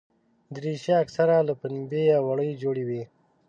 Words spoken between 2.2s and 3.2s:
وړۍ جوړه وي.